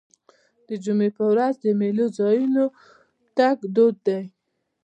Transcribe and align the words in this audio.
د 0.67 0.69
جمعې 0.83 1.09
په 1.17 1.23
ورځ 1.31 1.53
د 1.59 1.65
میلو 1.79 2.05
ځایونو 2.17 2.63
ته 2.73 2.75
تګ 3.51 3.57
دود 3.75 3.95
دی. 4.07 4.21